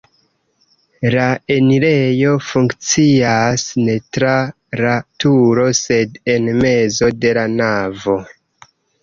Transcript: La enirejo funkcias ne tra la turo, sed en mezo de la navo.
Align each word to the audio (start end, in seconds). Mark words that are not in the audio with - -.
La 1.15 1.25
enirejo 1.55 2.31
funkcias 2.45 3.65
ne 3.83 3.97
tra 4.17 4.33
la 4.81 4.95
turo, 5.25 5.67
sed 5.83 6.19
en 6.39 6.51
mezo 6.65 7.13
de 7.27 7.37
la 7.41 7.47
navo. 7.63 8.19